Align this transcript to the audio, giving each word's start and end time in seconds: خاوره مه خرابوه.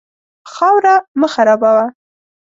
خاوره 0.53 0.95
مه 1.19 1.27
خرابوه. 1.33 1.85